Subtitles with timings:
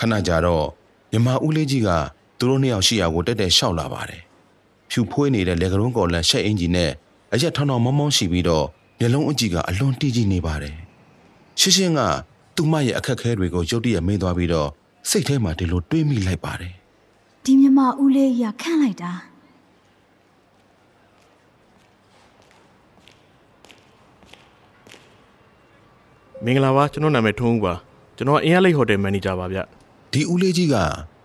[0.00, 0.66] ခဏကြာတော့
[1.12, 1.88] မြမဦးလေးကြီးက
[2.38, 4.22] သူတို့နှစ်ယောက်ရှိရာကိုတက်တက်ရှောက်လာပါတယ်
[4.90, 6.90] ဖြူဖွေးနေတဲ့လေကရုံးကော်လန်ရှက်အင်ဂျီနဲ့
[7.32, 8.66] အရက်ထောင်ထောင်မောင်းမောင်းရှိပြီးတော့
[8.98, 10.76] မျက်လုံးအကြည့်ကအလွန်တီးကြည့်နေပါတယ်
[11.60, 12.00] ရှင်းရှင်းက
[12.56, 14.68] သူမရဲ့အခက်အခဲတွေကိုရုတ်တရက်မေးသွားပြီးတော့
[15.10, 16.72] စိတ်ထဲမှာဒီလိုတွေးမိလိုက်ပါတယ်
[17.44, 19.12] ဒီမြမဦးလေးရခန့်လိုက်တာ
[26.44, 27.74] မင်္ဂလာပါကျွန်တော်နာမည်ထွန်းဦးပါ
[28.16, 29.58] ကျွန်တော်အင်းရလိတ်ဟိုတယ်မန်နေဂျာပါဗျ
[30.12, 30.76] ဒီဦးလေးကြီးက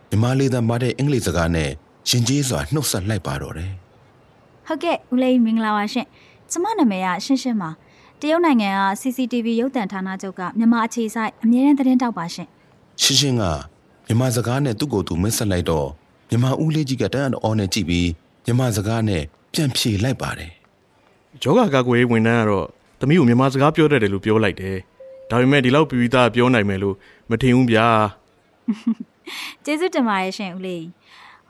[0.10, 1.70] မြမလေးသားမတဲ့အင်္ဂလိပ်စကားနဲ့
[2.10, 3.72] ရှင်ကျေးစွာနှုတ်ဆက်လိုက်ပါတော့တယ်
[4.68, 6.06] ဟုတ်ကဲ့ဦးလေးမင်္ဂလာပါရှင်
[6.52, 7.70] ကျမနာမည်ကရှင်းရှင်းပါ
[8.22, 12.48] တရုတ်နိုင်ငံက CCTV ရုပ်သံဌာနချုပ်ကမြန်မာအခြေစိုက်အမြဲတမ်းသတင်းတောက်ပါရှင်
[13.02, 13.44] ရှင်းရှင်းက
[14.08, 15.88] မြမစကားနဲ့သူ့ကိုယ်သူမဆက်လိုက်တော့
[16.30, 18.10] မြမဦးလေးကြီးကတန်းအော်နဲ့ကြည့်ပြီး
[18.46, 20.52] မြမစကားနဲ့ပြန်ဖြေလိုက်ပါတယ်
[21.44, 22.68] ယောဂကာကွယ်ရေးဝန်ထမ်းကတော့
[23.00, 24.78] သမီးကိုမြန်မာစကားပြောတတ်တယ်လို့ပြောလိုက်တယ်
[25.30, 26.96] ဒါပေမဲ့ဒီလောက်ပြီးပြီးသားပြောနိုင်မယ်လို့
[27.30, 27.88] မထင်ဘူးဗျာ
[29.66, 30.84] ကျေးဇူးတင်ပါတယ်ရှင်ဦးလေး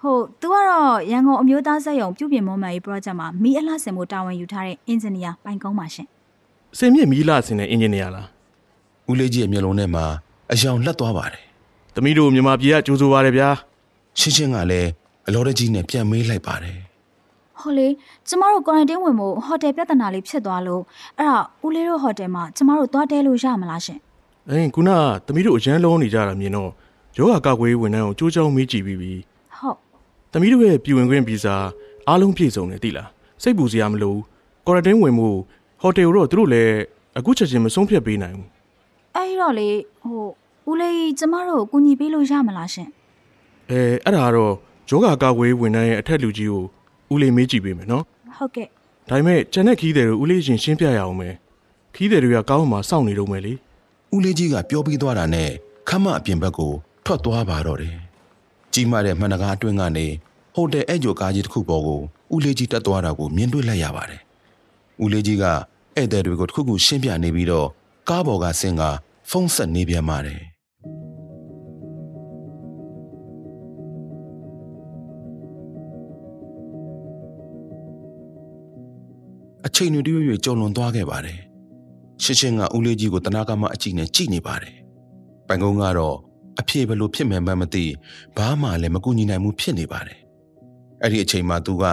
[0.02, 6.08] ဟုတ်သူကတော့ရန်ကုန်အမျိုးသားစက်ရုံပြုပြင်မောမှန်ရေး project မှာမီးအလှဆင်မှုတာဝန်ယူထားတဲ့အင်ဂျင်နီယာပိုင်ကုန်းပါရှင်
[6.78, 8.28] စင်မြင့်မီးလာစင်တဲ့အင်ဂျင်နီယာလား
[9.10, 10.06] ဦးလေးကြီးရဲ့မျက်လုံးထဲမှာ
[10.52, 11.44] အယောင်လက်သွားပါတယ်
[11.96, 13.50] သမီးတို့မြန်မာပြည်ကကြိုးဆိုပါတယ်ဗျာ
[14.20, 14.90] ရှင်းရှင်းကလည်း
[15.28, 16.78] အလော်တကြီးနဲ့ပြန်မေးလိုက်ပါတယ်
[17.60, 17.88] ဟုတ်လေ
[18.28, 20.82] ကျမတို့ quarantine ဝင်ဖို့ဟိုတယ်ပြဿနာလေးဖြစ်သွားလို့
[21.18, 24.00] အဲ့ဒါဦးလေးတို့ဟိုတယ်မှာကျမတို့သွားတဲလို့ရမလားရှင်
[24.50, 26.70] အင်းခုနကသမီးတို့အရန်လုံးနေကြတာမြင်တော့
[27.18, 29.14] ယောဂကာကွယ်ရေးဝန်ထမ်းကိုကြိုးချောင်းမေးကြည့်ပြီးပြီ
[29.58, 29.78] ဟုတ်
[30.32, 31.56] သမီးတို့ရဲ့ပြည်ဝင်ခွင့်ဗီဇာ
[32.08, 33.10] အားလုံးပြည့်စုံတယ်သိလား
[33.42, 34.22] စိတ်ပူစရာမလိုဘူး
[34.66, 35.30] ကွာရန်တင်းဝင်မှု
[35.82, 36.74] ဟိုတယ်ကိုတော့သူတို့လည်း
[37.18, 38.50] အခုချက်ချင်းမဆုံးဖြတ်ပေးနိုင်ဘူး
[39.16, 39.70] အဲ့ဒီတော့လေ
[40.02, 40.22] ဟို
[40.70, 42.88] ဦးလေးကျမတို့ကိုကူညီပေးလို့ရမလားရှင်
[43.70, 44.54] အဲအဲ့ဒါကတော့
[44.90, 46.64] ယောဂကာကွယ်ရေးဝန်ထမ်းရဲ့အထက်လူကြီးကို
[47.14, 48.04] ဦးလေးမေးကြည့်ပေးမယ်နော်
[48.38, 48.68] ဟုတ်ကဲ့
[49.10, 51.34] ဒါပေမဲ့ကျန်တဲ့ခီးတယ်တို့ဦးလေးရှင်ရှင်းပြရအောင်မယ်
[51.96, 53.54] ခီးတယ်တွေကကောင်းမှစောင့်နေတော့မယ်လေ
[54.16, 55.50] ဦးလေးကြီးကပြောပြီးသွားတာနဲ့
[55.90, 56.74] ခမအပြင်ဘက်ကို
[57.06, 57.96] ထွက်သွားပါတော့တယ်
[58.74, 60.08] ကြီးမားတဲ့မှန်တကားအတွင်းကနေ
[60.56, 62.02] ဟိုတယ်အဲ့ဂျိုကားကြီးတစ်ခုပေါ်ကို
[62.34, 64.22] ဦးလေးကြီးတက်သွားတာကိုမြင်တွေ့လိုက်ရပါတယ်
[65.04, 67.68] ဦးလေးကြီးကဧည့်သည်တွေကိုတစ်ခုခုရှင်းပြနေပြီးတော့
[68.10, 68.84] ကားပေါ်ကဆင်းက
[69.30, 70.42] ဖုန်းဆက်နေပြန်ပါတယ်
[79.66, 81.40] အချိန်တွေတရွေ့ရွေ့ကြုံလွန်သွားခဲ့ပါတယ်
[82.24, 84.76] ရှင်းရှင်းကဦးလေးကြီးကိုတနာကမအကြည့်နဲ့ကြည့်နေပါတယ်
[85.48, 86.18] ပိုင်ကုန်းကတော့
[86.60, 87.86] အဖြေဘယ်လိုဖြစ်မယ်မှန်းမသိ
[88.38, 90.20] ဘာမှလည်းမကူညီနိုင်မှုဖြစ်နေပါတယ်
[91.02, 91.84] အဲ့ဒီအချိန်မှာသူက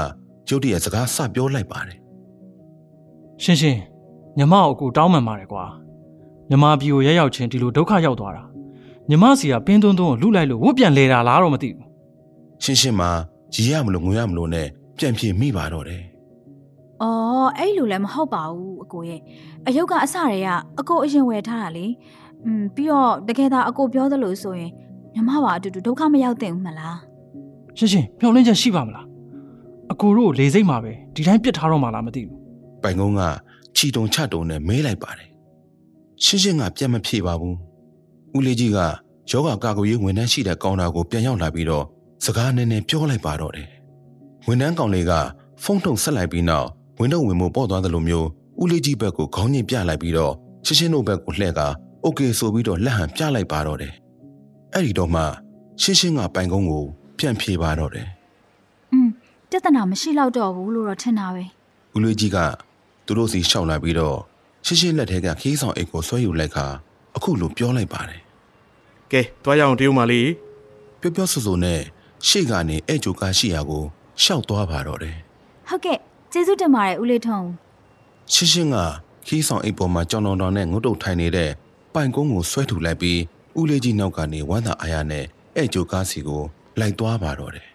[0.48, 1.98] ရုတ်တရက်စကားစပြောလိုက်ပါတယ်
[3.42, 3.80] ရှင်းရှင်း
[4.38, 5.64] ညီမကိုအကူတောင်းမှန်ပါတယ်ကွာ
[6.50, 8.44] ညီမပြည်ကိုရက်ရောက်ချင်းဒီလိုဒုက္ခရောက်သွားတာ
[9.10, 11.86] ညီမစီကပင်းသွန်းသွန်းကိုလူလိုက်လို့ဝတ်ပြန်လဲတာလားတော့မသိဘူး
[12.62, 13.10] ရှင်းရှင်းမှာ
[13.54, 14.68] ရီရမလို့ငွေရမလို့နဲ့
[14.98, 16.02] ပြန်ပြေမိပါတော့တယ်
[17.02, 19.20] အော်အဲ့လိုလည်းမဟုတ်ပါဘူးအကိုရဲ့
[19.66, 20.48] အယုတ်ကအစတွေက
[20.80, 21.86] အကိုအရင်ဝယ်ထားတာလေ
[22.44, 24.70] อืมပြီးတော့တကယ်သာအကိုပြောသလိုဆိုရင်
[25.14, 26.98] ညီမပါအတူတူဒုက္ခမရောက်သင့်ဘူးမလား
[27.76, 29.06] ရှင်းရှင်းမျှော်လင့်ချက်ရှိပါမလား
[29.92, 32.36] အကူတို့လေစိတ်မှာပဲဒီတိုင်းပြစ်ထားတော့မှလားမသိဘူး
[32.82, 33.22] ပိုင်ကုန်းက
[33.76, 35.28] ချီတုံချတုံနဲ့မဲလိုက်ပါတယ်
[36.24, 37.56] ရှင်းရှင်းကပြန်မဖြေပါဘူး
[38.36, 38.78] ဦးလေးကြီးက
[39.30, 41.84] ယောဂကာကွယ်ရေးဝန်ထမ်းရှိတဲ့ကောင်တာကိုပြန်ရောက်လာပြီးတော့
[42.24, 43.68] စကားနည်းနည်းပြောလိုက်ပါတော့တယ်
[44.46, 45.12] ဝန်ထမ်းကောင်လေးက
[45.62, 48.28] ဖုန်းထုံဆက်လိုက်ပြီးနောက်ဝန်တော့ဝင်မို့ပေါ့သွားတယ်လို့မျိုး
[48.60, 50.32] ဦးလေးကြီးဘက်ကိုခေါင်းညင်ပြလိုက်ပြီးတော့
[50.64, 51.60] ရှင်းရှင်းတို့ဘက်ကိုလှည့်က။
[52.06, 53.92] "Okay" ဆိုပြီးတော့လက်ဟန်ပြလိုက်ပါတော့တယ်။
[54.74, 55.22] အဲ့ဒီတော့မှ
[55.82, 56.84] ရှင်းရှင်းကပိုင်ကုန်းကို
[57.18, 58.08] ပြန်ဖြေပါတော့တယ်။
[58.92, 59.08] อืม
[59.50, 61.44] ပြဿနာမရှိတော့တော့ဘူးလို့တော့ထင်တာပဲ။
[61.94, 62.38] ဦးလွေးကြီးက
[63.06, 64.18] သူတို့စီရှောက်လာပြီးတော့
[64.66, 66.66] ရှင်းရှင်းလက်ထဲကခီးဆောင်အိတ်ကိုဆွဲယူလိုက်ခါ
[67.16, 68.20] အခုလိုပြောလိုက်ပါတယ်။
[69.12, 70.26] ကဲတွားရအောင်တေးဦးမလေး။
[71.00, 71.80] ပြောပြောဆိုဆိုနဲ့
[72.28, 73.84] ရှေ့ကနေအဲ့ဂျိုကာရှိရာကို
[74.22, 75.16] ရှောက်သွားပါတော့တယ်။
[75.68, 75.98] ဟုတ်ကဲ့
[76.32, 77.40] ကျေးဇူးတင်ပါတယ်ဦးလေးထုံ။
[78.32, 78.76] ရှင်းရှင်းက
[79.26, 81.50] ခီးဆောင်အိတ်ပေါ်မှာကြောင်တော်တော်နဲ့ငုတ်တုတ်ထိုင်နေတဲ့
[81.94, 83.20] ပိုင်ကုန်းကိုဆွဲထူလိုက်ပြီး
[83.58, 85.24] ဦးလေးကြီးနောက်ကနေဝမ်းသာအားရနဲ့
[85.56, 86.42] အဲ့ဂျိုကားစီကို
[86.80, 87.66] လိုက်သွားပါတော့တယ်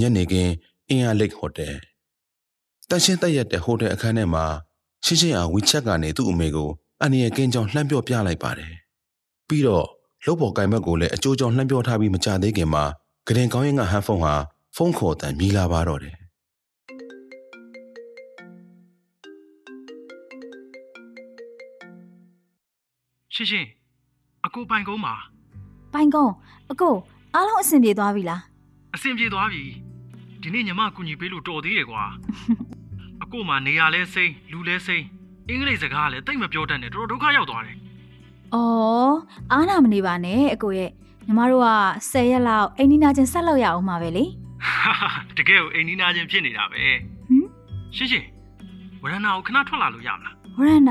[0.00, 0.52] ညနေခင်း
[0.88, 1.74] အင်အားလိတ်ဟိုတယ်
[2.88, 4.44] တန်ရှင်းတက်ရက်တဲ့ဟိုတယ်အခန်းထဲမှာ
[5.04, 6.70] ရှင်းရှင်းအောင်ဝီချက်ကနေသူ့အမေကို
[7.00, 8.72] အန်နီရဲ့ကင်းကြောင်လှမ်းပြောပြလိုက်ပါတယ်
[9.48, 9.86] ပြီးတော့
[10.24, 12.84] လုတ်ပေါ်ကင်ဘက်ကိုလည်းအကျိုးကြောင့်လှမ်းပြောထားပြီးမကြသေးခင်မှာ
[13.26, 14.34] ဂရင်ကောင်းရင်ကဟန်ဖုန်းဟာ
[14.76, 16.16] ဖုန်းခေါ်တန်မြည်လာပါတော့တယ်
[23.34, 23.68] ရှင်းရှင်း
[24.46, 25.14] အကူပိုင်ကုန်းမှာ
[25.92, 26.32] ပိုင်ကုန်း
[26.72, 26.94] အကို
[27.34, 28.42] အားလုံးအဆင်ပြေသွားပြီလား
[28.96, 29.64] အဆင်ပြေသွားပြီ
[30.42, 32.04] ဒီနေ့ညီမကူညီပေးလို့တော်သေးတယ်ကွာ
[33.22, 35.04] အကိုမှနေရာလဲစိမ့်လူလဲစိမ့်
[35.48, 37.76] အင်္ဂလိပ်စကားကလည်းတိတ်မပြောတတ်နဲ့တော်တော်ဒုက္ခရောက်သွားတယ်
[38.54, 39.14] အော်
[39.52, 40.90] အားနာမနေပါနဲ့အကိုရဲ့
[41.26, 41.70] ညီမတို့က
[42.10, 44.24] 10ရက်လောက်အိမ်နီးနာချင်းဆက်လုပ်ရအောင်ပါပဲလေ
[45.36, 47.46] တကယ်ကိုအိမ်နီးနာချင်းဖြစ်နေတာပဲဟမ်
[47.96, 48.26] ရှင်းရှင်း
[49.02, 50.82] ဝရဏကိုခဏထွက်လာလို့ရမလားဝရန်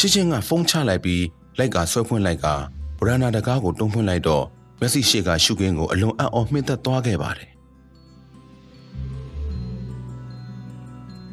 [0.00, 1.24] ရှင်းရှင်းကဖုန်းချလိုက်ပြီး
[1.58, 2.46] လိုက်ကဆွဲဖွင့်လိုက်က
[2.98, 4.44] ဗရန်နာတကားကိုတွန်းဖွင့်လိုက်တော့
[4.80, 7.50] မက်ဆီရှေကရှုခင်းကိုအလွန်အံ့ဩမှင့်သက်သွားခဲ့ပါတယ်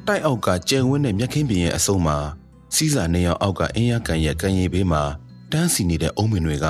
[0.07, 2.17] တိုက်အောက်ကကျယ်ဝန်းတဲ့မြက်ခင်းပြင်ရဲ့အစုံမှာ
[2.75, 5.03] စီးစာနေရောင်အောက်ကအင်းရကန်ရဲ့ကန်ရည်ဘေးမှာ
[5.51, 6.67] တန်းစီနေတဲ့အုံးမင်တွေက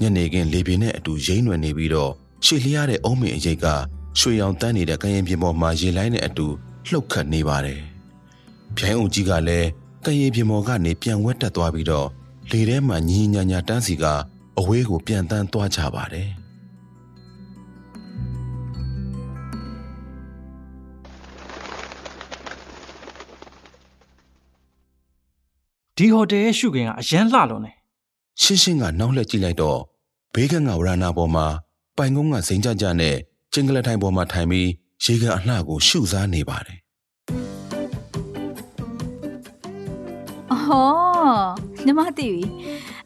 [0.00, 2.12] ညနေခင်းလေပြင်းနဲ့အတူရိမ့်နွယ်နေပြီးတော့
[2.44, 3.66] ရှေ့လျားတဲ့အုံးမင်အရိပ်က
[4.18, 6.46] ရွှေရောင်တန်းနေတဲ့ကန်ရင်ပြင်ပေါ်မှာရေလိုင်းနဲ့အတူ
[6.88, 7.80] လှုပ်ခတ်နေပါတယ်။
[8.76, 9.68] ဗျိုင်းအုံကြီးကလည်း
[10.04, 12.08] ကန်ရင်ပြင်ပေါ်ကနေပြန်ဝက်တက်သွားပြီးတော့
[12.50, 14.04] လေထဲမှာညီညီညာညာတန်းစီက
[14.58, 16.28] အဝေးကိုပြန်တန်းသွားကြပါတယ်။
[25.96, 27.76] ဒီဟိုတယ်ရဲ့ရှုခင်ကအရန်လှလွန်တယ်
[28.42, 29.80] ရှင်းရှင်းကနောက်လှည့်ကြည့်လိုက်တော့
[30.34, 31.46] ဘေးကငါဝရဏပေါ်မှာ
[31.96, 33.16] ပိုင်ကုန်းကစိန်ကြကြနဲ့
[33.52, 34.68] ကျင်းကလထိုင်ပေါ်မှာထိုင်ပြီး
[35.04, 36.79] ရေကန်အလှကိုရှုစားနေပါတယ်
[40.69, 41.47] အော်
[41.85, 42.43] ညီမသိပြီ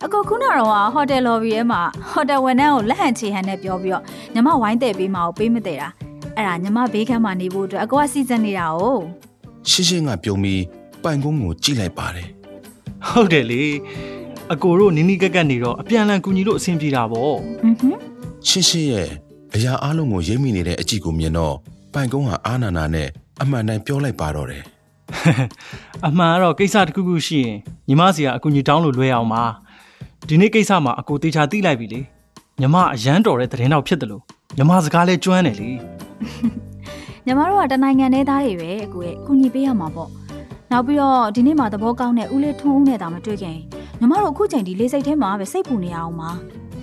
[0.03, 4.03] အကိုခုနကတော့ဟိုတယ်လော်ဘီထဲမှာဟိုတယ်ဝန်ထမ်းကိုလက်ဟန်ချေဟန်နဲ့ပြောပြီးတော့
[4.33, 5.89] ညီမဝိုင်းတဲ့ပေးမှာကိုပေးမတဲ့တာ
[6.35, 8.79] အဲ့ဒါညီမဘေးခန်းမှာနေဖို့အတွက်အကိုကစီစဉ်နေတာ哦
[9.69, 10.61] ရှင်းရှင်းကပြုံးပြီး
[11.03, 12.27] ပိုင်ကုန်းကိုကြည့်လိုက်ပါတယ်
[13.07, 13.61] ဟုတ်တယ်လေ
[14.53, 18.01] အကိုတို့နီးနီးကက်ကက်နေတော့အပြန်အလှန်ကူညီလို့အဆင်ပြေတာပေါ့ อือဟွန်း
[18.47, 19.09] ရှင်းရှင်းရဲ့
[19.55, 21.55] အရာအလုံးကိုရိပ်မိနေတဲ့အကြည့်ကိုမြင်တော့
[21.93, 23.07] ပိုင်ကုန်းဟာအာနာနာနဲ့
[23.41, 24.63] အမှန်တိုင်းပြောလိုက်ပါတော့တယ်
[26.07, 27.57] အမှန်ကတော့ကိစ္စတစ်ခုခုရှိရင်
[27.87, 29.43] ညီမစီကအကူညီတောင်းလို့လွဲအောင်ပါ
[30.27, 31.99] ဒီနေ့ကိစ္စမှာအကိုတေချာသိလိုက်ပြီလေ
[32.61, 34.23] ညီမအရန်တော်တဲ့သတင်းတော့ဖြစ်တယ်လို့
[34.57, 35.69] ညီမစကားလဲကျွမ်းတယ်လေ
[37.25, 40.09] ညီမတို့ကတနိုင်ငံသေးသားတွေပဲအကိုရဲ့ကုညီပေးရမှာပေါ့
[40.71, 43.57] နောက်ပြီးတော့ဒီနေ့မှသဘောကောင်းတဲ့ဦးလေးထွန်းဦးနဲ့တာမတွေ့ခင်
[43.99, 46.29] ညီမတို့အခုချိန်ဒီလေးစိတ်ထဲမှာပဲစိတ်ပူနေရအောင်ပါ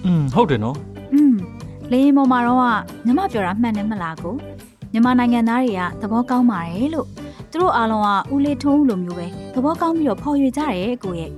[0.04, 0.76] อืมဟုတ်တယ်နော်
[1.12, 1.34] อืม
[1.92, 2.64] လေရင်ပေါ်မှာတော့က
[3.06, 4.34] ညီမပြောတာမှန်တယ်မလားကို
[4.92, 7.08] မြန်မာနိုင်ငံသားတွေကသဘောကောင်းပါတယ်လို့
[7.51, 11.31] သူတို့အားလုံးကဦးလေးထွန်းဦးလိုမျိုးပဲသဘောကောင်းပြီးတော့ဖော်ရွေကြတယ်ကိုရဲ့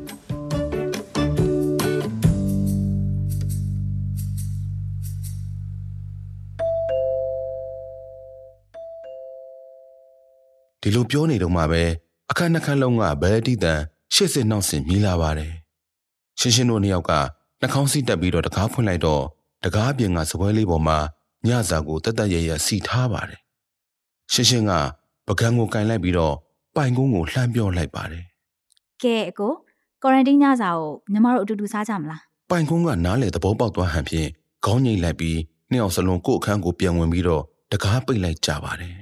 [10.81, 11.83] ဒီလိုပြောနေတော့မှပဲ
[12.31, 13.79] အခန်းနှစ်ခန်းလုံးကဘယ်တိတန်
[14.13, 15.53] ရှစ်စစ်နှောက်ဆင်မြည်လာပါတယ်
[16.39, 17.11] ရှင်းရှင်းတို့နှစ်ယောက်က
[17.61, 19.23] နှာခေါင်းစီးတက်ပြီးတော့တကားဖွင့်လိုက်တော့
[19.63, 20.97] တကားပြင်ကစပွဲလေးပေါ်မှာ
[21.47, 23.41] ညစာကိုတက်တက်ရရစီထားပါတယ်
[24.33, 24.71] ရှင်းရှင်းက
[25.27, 26.35] ပကံကိုကင်လိုက်ပြီးတော့
[26.75, 28.23] ပိုင်ကုန်းကိုလှမ်းပြောလိုက်ပါတယ်
[29.03, 29.53] ကဲအကို
[30.01, 34.29] ကွာရန်တင်းညစာကိုညီမတို့အတူတူစားကြမလားပိုင်ကုန်းကနားလေသဘောပေါက်သွားဟန်ဖြင့်
[34.65, 35.37] ခေါင်းငိမ့်လိုက်ပြီး
[35.69, 38.95] နှစ်ယောက်စလုံးကိုယ့်အခန်းကိုပြန်ဝင်ပြီးတော့တကားပိတ်လိုက်ကြပါတယ်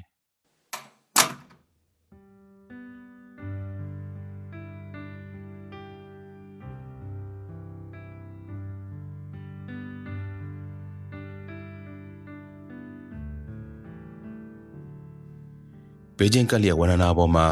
[16.21, 17.47] ဘေကျင်းကက်လျက်ဝန္ဒနာပေါ်မှာ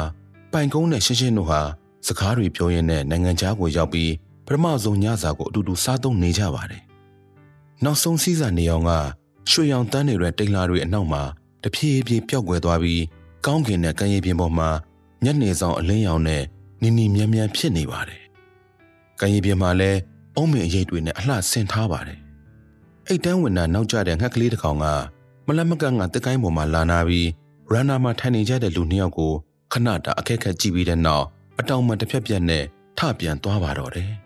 [0.52, 1.62] ပိုင်ကုန်းနဲ့ရှင်းရှင်းတို့ဟာ
[2.08, 4.12] စကားတွေပြောရင်းနဲ့နိုင်ငံခြားကိုရောက်ပြီး
[4.46, 6.84] ပထမဆုံးညစာကိုအတူတူစားသုံးနေကြပါတယ်။
[7.84, 8.92] နောက်ဆုံးစီးစာနေအောင်က
[9.50, 11.24] ရွှေရောင်တန်းတွေရဲ့တိမ်လာတွေအနောက်မှာ
[11.64, 13.04] တဖြည်းဖြည်းပျောက်ကွယ်သွားပြီး
[13.46, 14.70] ကောင်းကင်နဲ့ကမ်းရည်ပြင်ပေါ်မှာ
[15.24, 16.44] ညနေဆောင်အလင်းရောင်နဲ့
[16.82, 18.22] နီနီမြန်းမြန်းဖြစ်နေပါတယ်။
[19.20, 20.00] ကမ်းရည်ပြင်မှာလည်း
[20.36, 22.20] အုံးမင်အရိပ်တွေနဲ့အလှဆင်ထားပါတယ်။
[23.08, 24.86] အိတ်တန်းဝင်တာနောက်ကျတဲ့ငှက်ကလေးတစ်ကောင်က
[25.48, 27.28] မလတ်မကန့်ကတက်ကိုင်းပေါ်မှာလာနာပြီး
[27.74, 29.34] ရန်နာမှာထိုင်နေကြတဲ့လူနှစ်ယောက်ကို
[29.74, 31.26] ခဏတာအခက်ခက်ကြည့်ပြီးတဲ့နောက်
[31.60, 32.64] အတောင်မှတစ်ဖြက်ပြက်နဲ့
[32.98, 34.12] ထပြန်သွားပါတော့တယ်။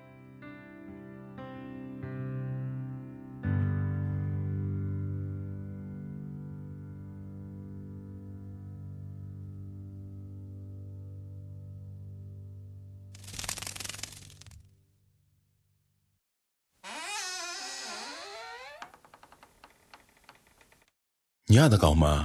[21.54, 22.16] ညတကောင်မှာ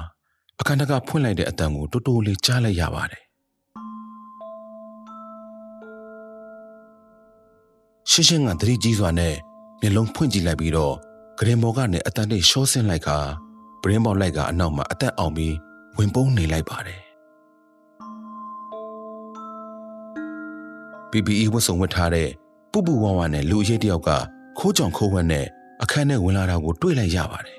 [0.61, 3.23] အခန်းတကဖွင့်လိုက်တဲ့အတန်ကိုတူတူလေးကြားလိုက်ရပါတယ်
[8.11, 9.35] ရှင်းရှင်းကသတိကြီးစွာနဲ့
[9.81, 10.95] မျက်လုံးဖွင့်ကြည့်လိုက်ပြီးတော့
[11.39, 13.19] ဂရင်ဘော်ကနေအတန်လေးရှော့ဆင်းလိုက်ခါ
[13.83, 15.55] ပရင်းပေါက်လိုက်ကအနောက်မှာအသက်အောင်ပြီး
[15.97, 17.01] ဝင်ပုန်းနေလိုက်ပါတယ်
[21.11, 22.29] PPE ဝတ်စုံဝတ်ထားတဲ့
[22.73, 24.11] ပူပူဝါဝါနဲ့လူအရေးတယောက်က
[24.59, 25.47] ခိုးကြောင်ခိုးဝက်နဲ့
[25.83, 27.59] အခန်းထဲဝင်လာတာကိုတွေ့လိုက်ရပါတယ်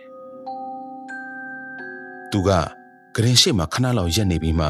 [2.32, 2.52] သူက
[3.16, 4.68] ဂရင်ရှိမှခဏလောက်ရက်နေပြီးမှ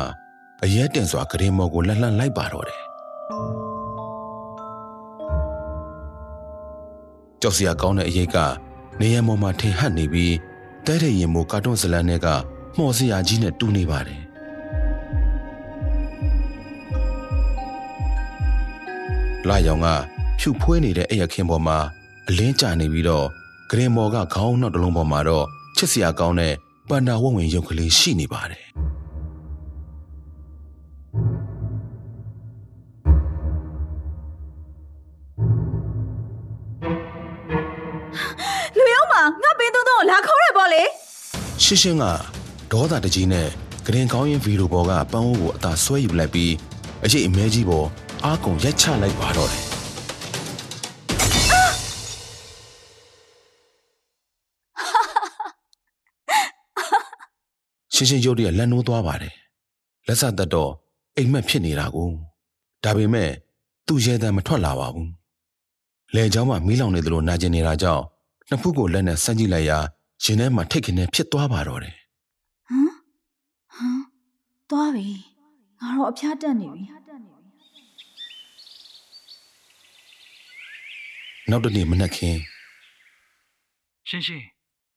[0.63, 2.81] အရဲတင်စွာဂရင်မော်ကိုလှန်လှန်လိုက်ပါတော့တယ်
[7.41, 8.37] ကြောက်စရာကောင်းတဲ့အရေးက
[8.99, 10.35] နေရမော်မှာထင်ဟပ်နေပြီး
[10.85, 12.27] တဲတဲ့ရင်မို့ကာတွန်းဇလန်တွေက
[12.77, 14.21] မှော်စရာကြီးနဲ့တူနေပါတယ်
[19.47, 19.87] လာရောင်က
[20.39, 21.77] ဖြူဖွေးနေတဲ့အဲ့ရခင်ပေါ်မှာ
[22.29, 23.27] အလင်းကျနေပြီးတော့
[23.69, 25.45] ဂရင်မော်ကခေါင်းနောက်တစ်လုံးပေါ်မှာတော့
[25.77, 26.53] ချစ်စရာကောင်းတဲ့
[26.89, 28.65] ပန္နာဝဝင်ရုပ်ကလေးရှိနေပါတယ်။
[38.77, 40.83] လူရောက်မှာငါပင်းသုံးသုံးကိုလာခေါ်ရပေါ့လေ
[41.63, 42.05] ရှင်းရှင်းက
[42.71, 43.47] ဒေါသတကြီးနဲ့
[43.85, 46.53] ဂရင်ကောင်းရင်ဗီဒီယိုပေါ်ကပန်းအိုးကိုအသာဆွဲယူလိုက်ပြီး
[47.05, 47.87] အရေးအမဲကြီးပေါ်
[48.25, 49.68] အားကုန်ရိုက်ချလိုက်ပါတော့တယ်
[57.98, 59.34] ရှင်းရှင်းရုပ်တရက်လက်နိုးသွားပါတယ်
[60.06, 60.72] လက်စသက်တော့
[61.16, 62.10] အိမ်မက်ဖြစ်နေတာကို
[62.84, 63.30] ဒါပေမဲ့
[63.86, 65.10] သူ့ရဲတမ်းမထွက်လာပါဘူး
[66.14, 68.02] လေเจ้าမှမီးလောင်နေသလိုနာကျင်နေတာကြောင့်
[68.48, 69.78] နှစ်ဖူးကိုလက်နဲ့ဆန်းကြည့်လိုက်ရာ
[70.24, 71.94] ရင်ထဲမှာထိတ်ခနဲ့ဖြစ်သွားပါတော့တယ်
[72.68, 72.90] ဟမ်
[73.74, 74.00] ဟမ်
[74.70, 75.08] သွားပြီ
[75.80, 76.82] ငါတော့အဖျားတက်နေပြီ
[81.50, 82.38] နောက်တစ်နေ့မနက်ခင်း
[84.08, 84.46] ရှင်းရှင်း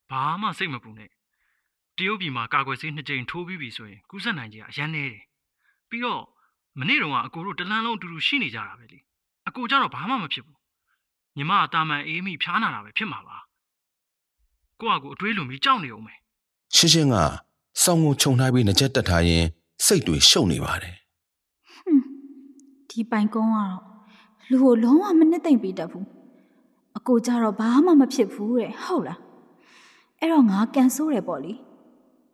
[0.09, 1.11] ဘာမှစိတ်မပူနဲ့တ
[2.08, 5.20] ရုတ်ပြည်မှာကာကွယ်ဆေးနှစ်ကြိမ်ထိုးပြီးပြီဆိုရင်ကူးစက်နိုင်ကြီးကအရန်နေတယ်
[5.88, 6.22] ပြီးတော့
[6.78, 8.98] မနေ့တုန်းကအကိုတို့တလန်းလုံးအတူတူရှိနေကြတာပဲလေ
[9.48, 10.58] အကိုကြတော့ဘာမှမဖြစ်ဘူး
[11.36, 13.38] ညီမအတာမန်အေးမိဖျားနာတာပဲဖြစ်မှာပါ
[14.80, 16.18] ကိုကကိုအတွေးလွန်ပြီးကြောက်နေအောင်မယ်
[16.76, 17.16] ရှင်းရှင်းက
[17.82, 19.44] စောင်းကိုခြုံထားပြီးနှစ်ချက်တက်ထားရင်
[19.84, 20.96] စိတ်တွေရှုပ်နေပါတယ်
[21.84, 22.04] ဟွန်း
[22.90, 23.80] ဒီပိုင်ကုန်းကတော့
[24.50, 26.06] လူကိုလုံးဝမနစ်သိမ့်ပေးတတ်ဘူး
[26.98, 29.20] အကိုကြတော့ဘာမှမဖြစ်ဘူးတဲ့ဟုတ်လား
[30.18, 31.52] အဲ့တော့ငါကန်ဆိုးတယ်ပေါ့လေ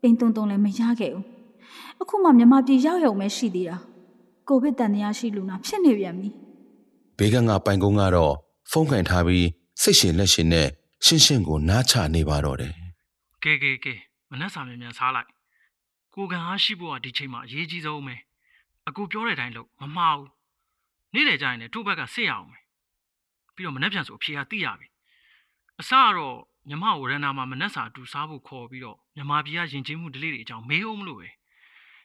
[0.00, 1.24] ပင်းသုံးသုံးလည်းမရခဲ့ဘူး
[2.00, 3.76] အခုမှမြမပြည်ရောက်ရုံပဲရှိသေးတာ
[4.48, 6.28] ကိုဗစ်တန်တရားရှိလူနာဖြစ်နေပြန်ပြီ
[7.18, 8.34] ဘေးကငါပိုင်ကုန်းကတော့
[8.70, 9.48] ဖုန်းကင်ထားပြီး
[9.82, 10.68] စိတ်ရှင်လက်ရှင်နဲ့
[11.04, 12.72] ရှင်းရှင်းကိုနားချနေပါတော့တယ်
[13.42, 13.94] ကဲကဲကဲ
[14.30, 15.28] မနှက်စာမြန်မြန်စားလိုက်
[16.14, 18.14] ကိုကန်အားရှိဖို့ကဒီချိန်မှာအရေးကြီးဆုံးပဲ
[18.88, 20.30] အကိုပြောတဲ့အတိုင်းလုပ်မမှားဘူး
[21.14, 22.62] နေ့လေကြရင်လည်းသူ့ဘက်ကစစ်ရအောင်မယ်
[23.54, 24.88] ပြီးတော့မနှက်ပြန်ဆိုအဖြေကသိရပြီ
[25.80, 26.36] အစကတော့
[26.68, 31.28] မြမကိုရန်နာမှာမနှက်စာအတူစားဖို့ခေါ်ပြီးတော့ မြမပြည်ကယဉ်ကျေးမှုဒလေးတွေအကြောင်းမေးအောင်မလို့ပဲ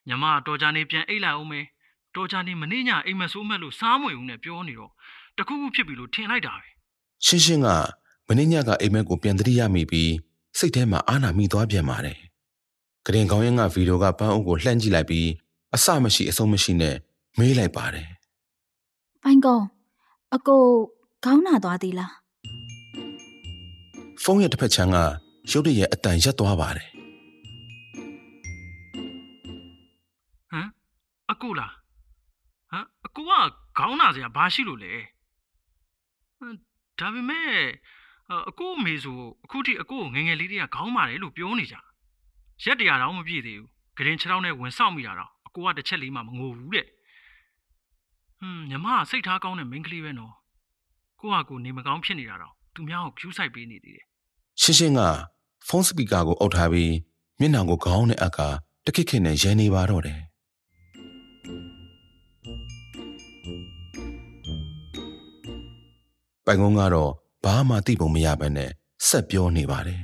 [0.07, 1.65] မြမကတော်ကြနေပြန်အိတ်လိုက်အောင်မယ်
[2.15, 4.91] တော်ကြနေမနေ့ညအိမ်မဆိုးမဲ့လို့စားမွေဦးနဲ့ပြောနေတော့
[5.37, 6.67] တခုခုဖြစ်ပြီလို့ထင်လိုက်တာပဲ
[7.25, 7.67] ရှင်းရှင်းက
[8.27, 10.11] မင်းညကအိမ်မက်ကိုပြန်တတိရမိပြီး
[10.57, 12.17] စိတ်ထဲမှာအာနာမိသွားပြန်ပါတယ်
[13.05, 15.27] ဂရင်ကောင်းရင်ကဗီဒီယိုကပန်းအုပ်ကိုလှမ်းကြည့်လိုက်ပြီး
[15.75, 16.95] အစမရှိအဆုံးမရှိနဲ့
[17.37, 18.09] မေးလိုက်ပါတယ်
[19.23, 19.65] ပိုင်ကုန်း
[20.35, 20.63] အကို
[21.23, 22.13] ခေါင်းနာသွားသေးလား
[24.23, 24.97] ဖုန်းရဲ့တစ်ဖက်ချမ်းက
[25.51, 26.92] ရုတ်တရက်အတန်ရက်သွားပါတယ်
[31.33, 31.73] အကူလား
[32.71, 33.31] ဟမ်အကူက
[33.77, 34.93] ခေါင်းနာစရာဘာရှိလို့လဲ
[36.37, 36.55] ဟမ်
[36.99, 37.51] ဒါပေမဲ့
[38.29, 41.75] အအကူအမေဆိုအခုထိအကူကိုငယ်ငယ်လေးတွေကခေါင်းမာတယ်လို့ပြောနေကြ
[42.63, 46.87] ရက်တရာတော့မပြည့်သေးဘူးဂရင်ခြေထောက်နဲ့ဝင်ဆောက်မိတာတော့အကူကတစ်ချက်လေးမှမငိုဘူးတဲ့
[48.39, 50.33] ဟွန်းညီမကစိတ်ထားကောင်းတဲ့မိန်းကလေးပဲနော်
[51.19, 54.05] ကိုကကိုနေမကောင်းဖြစ်နေတာတော့သူများကိုကျူးဆိုင်ပေးနေသေးတယ်
[54.61, 55.01] ရှင်းရှင်းက
[55.67, 56.93] ဖုန်းစပီကာကိုအုပ်ထားပြီး
[57.39, 58.47] မျက်နှာကိုခေါင်းနဲ့အကာ
[58.85, 60.19] တခိခိနဲ့ရန်နေပါတော့တယ်
[66.45, 67.11] ပိုင်ကုန်းကတော့
[67.43, 68.69] ဘာမှသိပုံမရဘဲနဲ့
[69.07, 70.01] ဆက်ပြောနေပါတယ်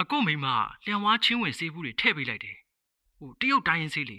[0.00, 0.46] အကုတ်မိန်းမ
[0.84, 2.56] လျံဝါချင်းဝင်ဆေးဘူးတွေထည့်ပေးလိုက်တယ်။
[3.18, 4.18] ဟိုတရုတ်တိုင်းရင်ဆေးလေ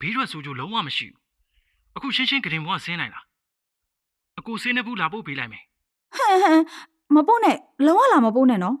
[0.00, 1.20] ဘေးရွက်ဆိုကြလုံးဝမရှိဘူး။
[1.96, 3.24] အခုရှင်းရှင်းဂရင်ဘွားဆင်းနိုင်လား။
[4.38, 5.62] အကူဆေးနှစ်ဘူးလာပို့ပေးလိုက်မယ်
[6.16, 6.62] ဟမ်ဟမ်
[7.14, 8.76] မပို့နဲ့လုံးဝလာမပို့နဲ့နော်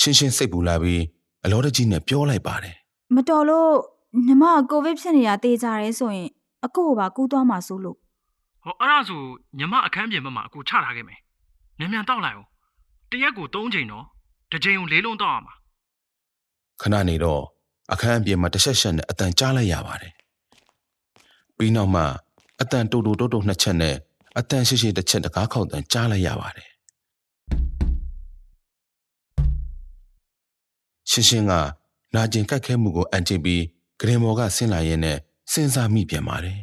[0.00, 1.02] ရှင်းရှင်းစိတ်ပူလာပြီး
[1.44, 2.76] အလောတကြီးနဲ့ပြောလိုက်ပါတယ်
[3.14, 3.70] မတော်လို့
[4.26, 6.28] ညီမကကိုဗစ်ဖြစ်နေတာတေးကြရဲဆိုရင်
[6.64, 7.96] အကိုကိုပါကူးသွားမှာစိုးလို့။
[8.64, 9.20] ဟောအဲ့ဒါဆို
[9.58, 11.18] ညီမအခန်းပြင်ဘက်မှာအကူချထားခဲ့မယ်။
[11.78, 12.48] မြန်မြန်တောက်လိုက်အောင်။
[13.10, 14.04] တရက်ကို၃ချိန်တော့
[14.50, 15.54] တစ်ချိန်ကို၄လုံးတောက်ရမှာ
[16.80, 17.42] ခဏနေတော့
[17.92, 20.12] အခန်းအပြင်မှာတဆက်ဆက်နဲ့အတန်ကြားလိုက်ရပါတယ်
[21.56, 22.02] ပြီးနောက်မှ
[22.60, 23.96] အတန်တူတူတုတ်တုတ်နှစ်ချက်နဲ့
[24.38, 26.70] အတန်ရှိရှိတစ်ချက်တကားခေါက်တန်ကြားလိုက်ရပါတယ်
[31.10, 31.52] ရှင်းရှင်းက
[32.14, 33.62] နာကျင်ကြိုက်ခဲမှုကိုအန်ကျင်ပြီး
[34.00, 35.18] ဂရင်မော်ကဆင်းလာရင်းနဲ့
[35.50, 36.58] စဉ်းစားမိပြန်ပါတယ်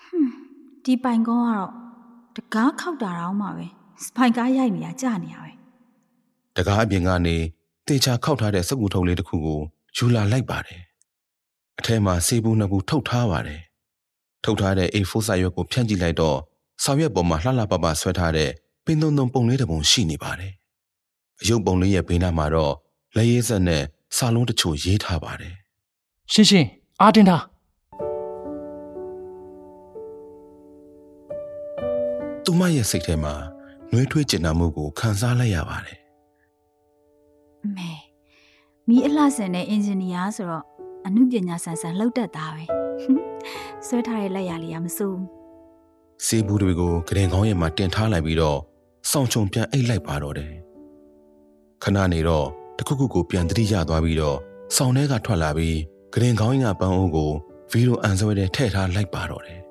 [0.00, 0.32] ဟွန်း
[0.84, 1.70] ဒီပိုင်ကုန်းကတော့
[2.36, 3.66] တကားခောက်တာတော့မှပဲ
[4.04, 5.50] စပိုင်ကားရိုက်နေတာကြာနေရပဲ
[6.56, 7.36] တကားအပြင်ကနေ
[7.86, 9.60] တေချာခောက်ထားတဲ့စက်ကူထုံလေးတစ်ခုကို
[9.96, 10.82] ယူလာလိုက်ပါတယ်
[11.78, 13.62] အထဲမှာစေဘူးနှစ်ဘူးထုတ်ထားပါတယ်
[14.44, 16.38] ထုတ်ထားတဲ့ A4 စာရွက်ကိုဖြန့်ကြည့်လိုက်တော့
[16.82, 18.50] စာရွက်ပေါ်မှာလှလှပပဆွဲထားတဲ့
[18.84, 20.52] ပင်သုံးသုံးပုံလေးတစ်ပုံရှိနေပါတယ်
[21.40, 22.74] အယုတ်ပုံလေးရဲ့ဘေးနားမှာတော့
[23.16, 23.82] လက်ရည်ဆက်နဲ့
[24.16, 25.54] စာလုံးတချို့ရေးထားပါတယ်
[26.32, 26.68] ရှင်းရှင်း
[27.00, 27.42] အားတင်းထား
[32.52, 33.34] သူမရဲ့စိတ်ထဲမှာ
[33.92, 35.98] နှွေးထွေးကျင်နာမှုကိုခံစားလိုက်ရပါတယ်
[37.64, 37.90] အမေ
[38.88, 40.64] မီးအလှဆန်တဲ့အင်ဂျင်နီယာဆိုတော့
[41.06, 42.64] အမှုပညာဆန်ဆန်လှုပ်တတ်တာပဲ
[43.86, 45.26] ဆွဲထားတဲ့လက်ရလေးကမစိုးဘူး
[46.26, 48.58] စေဘူးတွေကိုကရင်ကောင်းရဲ့မှာတင်ထားလိုက်ပြီးတော့
[49.10, 50.52] စောင့်ချုံပြန်အိတ်လိုက်ပါတော့တယ်
[51.82, 54.38] ခဏနေတော့တစ်ခုခုကိုပြန်တတိရသွားပြီးတော့
[54.76, 55.78] စောင်းထဲကထွက်လာပြီး
[56.14, 57.30] ကရင်ကောင်းရင်ကပန်းအိုးကို
[57.70, 59.61] ဗီဒီယိုအန်ဆွဲတဲ့ထည့်ထားလိုက်ပါတော့တယ်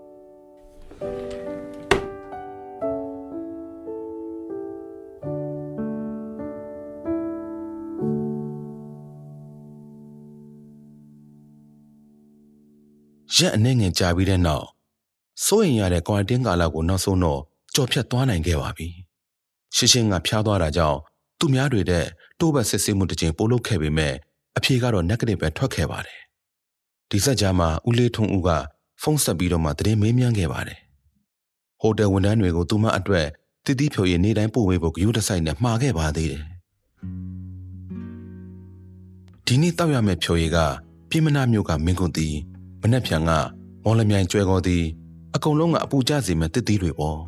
[13.42, 14.66] ရက်အနှဲငယ်ကြာပြီးတဲ့နောက်
[15.46, 17.42] စိုးရင်ရတဲ့ကွာတင်းကာလကိုနောက်ဆုံးတော့
[17.76, 18.88] ကြော်ဖြတ်သွားနိုင်ခဲ့ပါပြီ။
[19.76, 21.00] ရှင်းရှင်းကဖျားသွားတာကြောင့်
[21.40, 22.06] သူများတွေတဲ့
[22.40, 24.14] တိုးဘက်စစ်ဆေးမှုတစ်ချိန်ပို့လုပ်ခဲ့ပေမဲ့
[24.58, 26.20] အဖြေကတော့ negative ပဲထွက်ခဲ့ပါတယ်။
[27.10, 28.50] ဒီဆက်ကြားမှာဦးလေးထုံဦးက
[29.02, 30.80] ဖုန်းဆက်ပြီးတော့မှတရင်မေးမြန်းခဲ့ပါတယ်။
[31.82, 33.28] ဟိုတယ်ဝန်ထမ်းတွေကိုသူမအတွက်
[33.66, 36.44] တတိဖြိုရည်နေတိုင်းပို့ဝေဖို့ဂရုတစိုက်နဲ့မှာခဲ့ပါသေးတယ်။
[39.46, 40.58] ဒီနေ့တောက်ရမယ့်ဖြိုရည်က
[41.10, 42.28] ပြည်မနာမျိုးကမင်းကုန်တီ
[42.82, 43.32] မနှက်ဖြန်က
[43.84, 44.78] မော်လမြိုင်ကျွဲကောတီ
[45.36, 47.20] အကုန်လုံးကအပူကျစေမဲ့တစ်သီးတွေပေါ့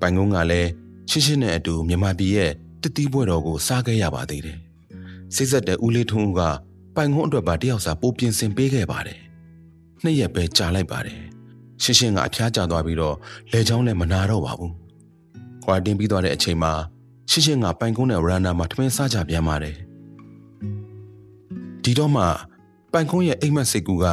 [0.00, 0.70] ပိုင်ကုန်းကလည်း
[1.10, 4.58] ရှင်းရှင်းနဲ့အတူမြန်မာပြည်ရဲ့တစ်သီးပွဲတော်ကိုစားခဲ့ရပါသေးတယ်
[5.34, 6.40] စိတ်ဆက်တဲ့ဦးလေးထွန်းဦးက
[6.94, 9.20] ပိုင်ကုန်းအတွက်ပါတယောက်စာပိုးပြင်ဆင်ပေးခဲ့ပါတယ်
[10.02, 11.20] နှစ်ရက်ပဲကြာလိုက်ပါတယ်
[11.82, 13.16] ရှင်းရှင်းကအဖျားကျသွားပြီးတော့
[13.52, 14.74] လေချောင်းလည်းမနာတော့ပါဘူး
[15.64, 16.72] ခွာတင်ပြီးသွားတဲ့အချိန်မှာ
[17.30, 19.76] ရှင်းရှင်းကပိုင်ကုန်းနဲ့ဝရနာမှာထမင်းစားကြပြန်ပါတယ်
[21.82, 22.24] ဒီတော့မှ
[22.92, 24.06] ပိုင်ကုန်းရဲ့အိမ်မက်စိတ်ကူက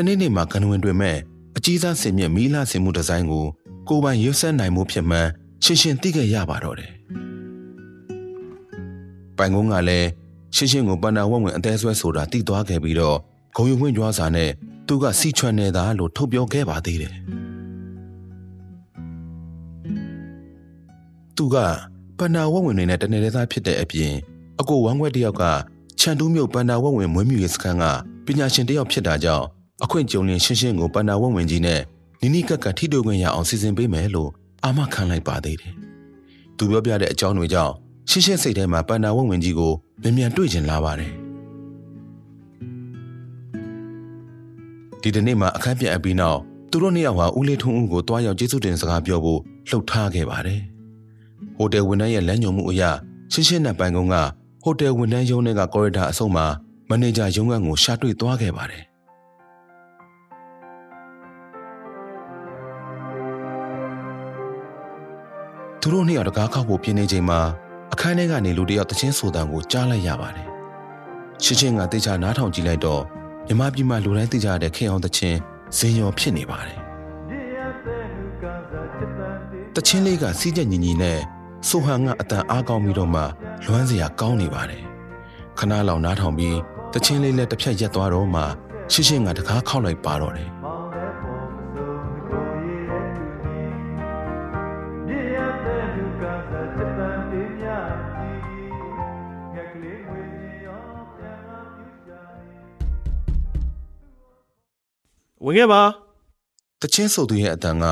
[0.00, 1.16] တနေ့နေ့မှာကနဝင်တွင်မဲ့
[1.56, 3.46] အကြီးစားစင်မြင့်မီးလာစင်မှုဒီဇိုင်းကို
[3.88, 5.30] ကိုယ်ပိုင်ရွတ်ဆက်နိုင်မှုဖြစ်မှန်း
[5.64, 6.92] ရှင်းရှင်းသိခဲ့ရပါတော့တယ်။
[9.36, 10.08] ပိုင်ကုန်းကလည်း
[10.54, 13.18] ရှင်းရှင်းကိုပန္နာဝက်ဝင်အသေးဆွဲဆိုတာသိသွားခဲ့ပြီးတော့
[13.56, 14.50] ဂုံယူခွင့်ကြွားစာနဲ့
[14.86, 17.14] သူကစီချွန်နေတာလို့ထုတ်ပြောခဲ့ပါသေးတယ်။
[21.36, 21.56] သူက
[22.18, 24.12] ပန္နာဝက်ဝင်တွေနဲ့တနေသေးသားဖြစ်တဲ့အပြင်
[24.60, 25.44] အကိုဝမ်းခွက်တယောက်က
[26.00, 27.84] ချန်တူးမြို့ပန္နာဝက်ဝင်မွေးမြူရေးစခန်းက
[28.26, 29.48] ပညာရှင်တယောက်ဖြစ်တာကြောင့်
[29.84, 31.80] အခွင့်ကြုံလင်ရှင်းရှင်းကိုပန္နာဝက်ဝင်ကြီးနဲ့
[32.20, 34.30] နီနီကက်ကက်ထိတွေ့ခွင့်ရအောင်စီစဉ်ပေးမယ်လို့
[34.64, 35.72] အာမခံလိုက်ပါသေးတယ်။
[36.56, 37.74] သူပြောပြတဲ့အကြောင်းတွေကြောင့်
[38.10, 41.12] ရှင်းရှင်းစိတ်ထဲမှာပန္နာဝက်ဝင်ကြီးကိုမြန်မြန်တွေ့ကျင်လာပါတယ်။
[45.02, 46.38] ဒီတနေ့မှာအခန်းပြန်အပြီးနောက်
[46.70, 50.60] သူတို့နှစ်ယောက်ဟာဦးလေးထွန်းဦးကိုတွားရောက်ကျေးဇူးတင်စကားပြောဖို့လှုပ်ထားခဲ့ပါတယ်။
[51.56, 52.82] ဟိုတယ်ဝန်ထမ်းရဲ့လမ်းညွှန်မှုအရ
[53.32, 54.16] ရှင်းရှင်းနဲ့ပိုင်ကုန်းက
[54.62, 56.46] ဟိုတယ်ဝန်ထမ်းရုံးထဲကကော်ရီဒါအဆုံးမှာ
[56.88, 58.84] မန်နေဂျာရုံးခန်းကိုရှာတွေ့သွားခဲ့ပါတယ်။
[65.80, 67.40] သူတို့နှစ်ယောက်တကားခောက်ဖို့ပြင်းနေချိန်မှာ
[67.92, 70.48] အခန်းထဲကနေလူတစ်ယောက်တချင်းဆိုတန်ကိုကြားလိုက်ရပါတယ်။
[71.42, 73.02] ရှင်းရှင်းကတေချာနားထောင်ကြည့်လိုက်တော့
[73.46, 75.38] မြမပြည်မှာလူတိုင်းသိကြတဲ့ခင်အောင်တချင်း
[75.76, 76.78] ဇင်ရောဖြစ်နေပါတယ်။
[79.76, 81.18] တချင်းလေးကစီးကြညီညီနဲ့
[81.68, 83.22] ဆိုဟန်ကအတန်အားကောင်းပြီးတော့မှ
[83.64, 84.82] လွမ်းစရာကောင်းနေပါတယ်။
[85.58, 86.56] ခဏလောက်နားထောင်ပြီး
[86.94, 88.42] တချင်းလေးလည်းတစ်ဖြတ်ရက်သွားတော့မှ
[88.92, 90.50] ရှင်းရှင်းကတကားခောက်လိုက်ပါတော့တယ်။
[105.48, 105.82] ဝင်ခဲ့ပါ
[106.80, 107.84] တချင်းဆိုသူရဲ့အတန်က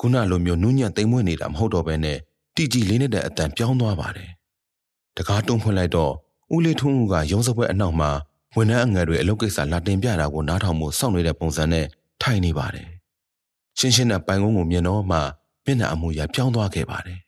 [0.00, 2.18] ခုနလိုမျိုးနူးညံ့သိမ်မွေ့နေတာမဟုတ်တော့ဘဲနဲ့
[2.54, 4.30] တီကြီးလေးနဲ့တဲ့အတန်ပြောင်းသွားပါတယ်။
[5.16, 6.12] တကားတွန်းဖွင့်လိုက်တော့
[6.54, 8.10] ဦးလေးထွန်းဦးကရုံးစပွဲအနောက်မှာ
[8.56, 11.86] ဝန်ထမ်းအငယ်တွေအလုပ်ကိစ္စလာတင်ပြတာကိုနားထောင်မှုစောင့်နေတဲ့ပုံစံနဲ့
[12.22, 12.88] ထိုင်နေပါတယ်။
[13.78, 15.18] ရှင်းရှင်းနဲ့ပိုင်ကုန်းကိုမြင်တော့မှ
[15.64, 17.18] မျက်နှာအမူအရာပြောင်းသွားခဲ့ပါတယ်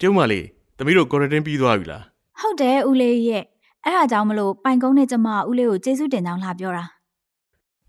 [0.00, 0.44] ကျုံမလေး
[0.76, 2.02] သမီးတို့ကွာရတင်းပြီးသွားပြီလား
[2.40, 3.44] ဟုတ်တယ်ဦးလေးရဲ့
[3.84, 6.84] အဲ့ဒါကြောင့်မလို့ပိုင်ကုန်းနဲ့ကျမဦးလေးကိုကျေးဇူးတင်ကြောင်းလာပြောတာ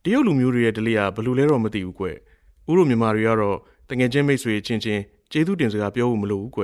[0.06, 2.12] တရုတ်လူမျိုးတွေရဲ့ဒလိကဘယ်လိုလဲတော့မသိဘူးကွဥ
[2.78, 3.58] တို့မြန်မာတွေကတော့
[3.90, 6.64] တငယ်ချင်းမိတ်ဆွေချင်းချင်းကျေးဇူးတင်စကားပြောဖို့မလိုဘူးကွ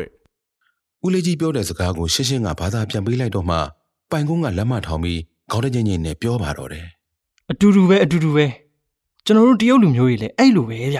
[1.06, 3.58] ။ဦးလေးကြီးပြောတဲ့စကားကိုရှင်းရှင်းကဘာသာပြန်ပေးလိုက်တော့မှ
[4.12, 5.19] ပိုင်ကုန်းကလက်မထောင်ပြီး
[5.51, 6.88] ခေါင်းတကျင်းချင်းနဲ့ပြောပါတော့တယ်
[7.51, 8.45] အတူတူပဲအတူတူပဲ
[9.25, 10.99] ကျွန်တော်တို့တရုတ်လူမျိုးတွေလည်းအဲ့လိုပဲဗျ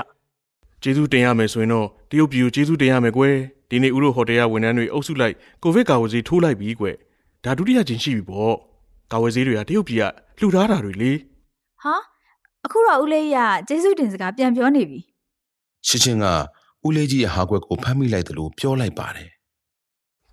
[0.82, 3.36] ကျေးဇူးတင်ရမယ်ဆိုရင်တော့တရုတ်ပြည်ကိုကျေးဇူးတင်ရမယ်ကွယ်
[3.70, 6.86] ဒီနေ့ဥတို့ဟိုတယ်ကဝန်ထမ်းတွေအုပ်စုလိုက်ကိုဗစ်ကာဝေးဆေးထိုးလိုက်ပြီကွ
[7.44, 8.56] ဒါဒုတိယကျင်းရှိပြီပေါ့
[9.12, 10.04] ကာဝေးဆေးတွေကတရုတ်ပြည်က
[10.40, 11.12] လှူထားတာတွေလေ
[11.84, 12.11] ဟာ
[12.72, 15.00] အခုတော့ဦးလေးရကျေးဇူးတင်စကားပြန်ပြောနေပြီ။
[15.88, 16.26] ရှင်းရှင်းက
[16.86, 19.30] ဦးလေးကြီးရဲ့ဟာကွက်ကိုဖမ်းမိလိုက်တယ်လို့ပြောလိုက်ပါတယ်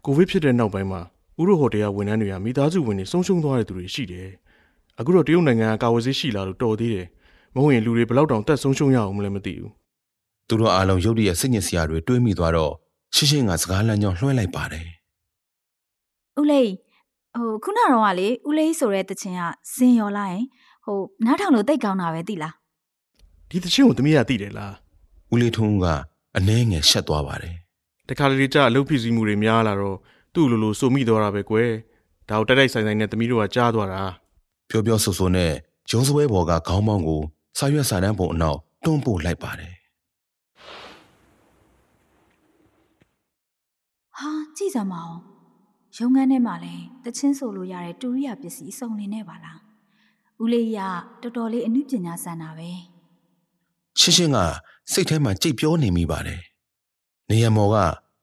[0.04, 1.00] ကိုဗစ်ဖြစ်တဲ့နောက်ပိုင်းမှာ
[1.40, 4.28] ဥတို့ဟိုတယ်ကဝန်ထမ်းတွေကမိသားစုဝင်တွေဆုံးရှုံးသွားတဲ့သူတွေရှိတယ်
[4.98, 7.06] အခုတော့တရုတ်နိုင်ငံကကာဝေးဆေးရှိလာလို့တော်သေးတယ်
[7.54, 9.72] မဟုတ်ရင်လူတွေဘယ်လောက်တောင်တက်ဆုံးရှုံးရအောင်မလဲမသိဘူး။
[10.48, 12.72] သူတို့အားလုံးရုတ်တရက်စိတ်ညစ်စရာတွေတွေးမိသွားတော့
[13.14, 14.88] ရှင်းရှင်းကစကားလမ်းကြောင်းလွှဲလိုက်ပါတယ်
[16.40, 16.70] ဦးလေး
[17.36, 19.42] ဟိုခုနကတော့ကလေဦးလေးဆိုတဲ့တခြင်းက
[19.74, 20.44] ဇင်ရော်လာရင်
[20.88, 22.54] ဟဟိုနားထောင်လို့တိတ်ကောင်းတာပဲသိလား
[23.50, 24.74] ဒီသချင်းကိုသမီးကသိတယ်လား
[25.32, 25.86] ဦးလေးထွန်းဦးက
[26.36, 27.56] အနှဲငယ်ရှက်သွားပါတယ်
[28.08, 29.98] တခါတလေကြာအလုပ်ဖြစ်စည်းမှုတွေများလာတော့
[30.34, 31.70] သူ့လိုလိုစုံမိသွားတာပဲကွယ်
[32.28, 34.02] ဒါကိုတိုက်တိုက်ဆိုင်ဆိုင်နဲ့သမီးတို့ကကြားသွားတာ
[34.68, 35.52] ပြောပြောဆိုဆိုနဲ့
[35.90, 37.22] ရုံးစပွဲပေါ်ကခေါင်းပေါင်းကို
[37.58, 39.74] စာရွက်စာတမ်းပုံအနောက်တွန်းပို့လိုက်ပါတယ်
[44.16, 45.16] ဟာကြည့်စမ်းမအောင်
[45.98, 46.74] ရုံငန်းထဲမှာလဲ
[47.04, 49.67] တချင်းဆိုလို့ရတဲ့တူရိယာပစ္စည်းစုံလင်နေပါလား
[50.42, 50.78] ဦးလေးရ
[51.22, 52.70] တော်တော်လေးအမှုပညာစံတာပဲ
[53.98, 54.38] ရှင်းရှင်းက
[54.92, 56.40] စိတ်ထဲမှာကြိတ်ပြောနေမိပါတယ်
[57.30, 57.76] နေရမော်က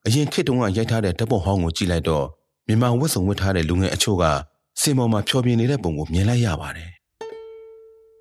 [0.06, 2.25] အရင်ခေတ်တုန်းကရိုက်ထားတဲ့ဓာတ်ပုံဟောင်းကိုကြည့်လိုက်တော့
[2.67, 4.23] မြန်မာဝတ်စုံဝတ်ထားတဲ့လူငယ်အချို့က
[4.82, 6.91] စင်ပေါ်မှာဖြောပြနေတဲ့ပုံကိုမြင်လိုက်ရပါတယ်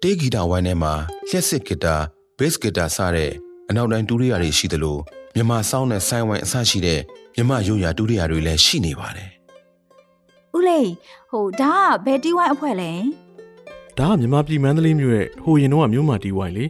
[0.03, 0.93] တေးဂီတာဝိုင်းထဲမှာ
[1.29, 1.95] လျှက်စစ်ဂီတာ
[2.39, 3.33] ဘေ့စ်ဂီတာစတဲ့
[3.69, 4.97] အနောက်တိုင်းတူရိယာတွေရှိသလို
[5.35, 7.01] မြန်မာဆောင်းနဲ့ဆိုင်းဝိုင်းအစရှိတဲ့
[7.35, 9.31] မြန်မာရိုးရာတူရိယာတွေလည်းရှိနေပါတယ်
[10.57, 10.91] ဦးလေး
[11.31, 12.93] ဟိုဒါကဘယ်တီဝိုင်းအဖွဲ့လဲ
[13.99, 16.65] ဒါကမြန်မာပြည်မန္တလေးမြို့ရဲ့ဟိုရင်တော့မြို့မာတီဝိုင်လေ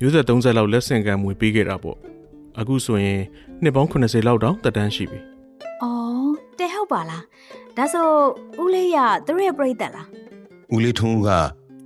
[0.00, 1.98] မျိုးဆက်30လောက်လက်ဆင့်ကမ်းမွေပေးခဲ့တာပေါ့
[2.58, 3.20] အခုဆိုရင်
[3.62, 5.20] နှစ်ပေါင်း80လောက်တောင်တက်တန်းရှိပြီ
[5.82, 7.22] အော်တဲ့ဟုတ်ပါလား
[7.76, 8.06] ဒါဆို
[8.62, 10.06] ဦးလေးရသူတို့ရဲ့ပြိသက်လား
[10.74, 11.38] ဦးလေးထွန်းဦးကဓာ